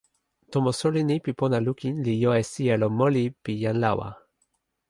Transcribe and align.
tomo 0.51 0.69
suli 0.79 1.01
ni 1.09 1.15
pi 1.23 1.31
pona 1.39 1.57
lukin 1.65 1.93
li 2.05 2.13
jo 2.23 2.31
e 2.41 2.43
sijelo 2.51 2.87
moli 2.99 3.23
pi 3.43 3.51
jan 3.61 3.77
lawa. 3.83 4.09